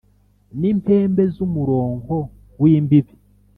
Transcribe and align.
n' 0.59 0.67
impembe 0.71 1.23
z' 1.33 1.41
umuronko 1.45 2.15
w' 2.61 2.67
imbibi 2.75 3.13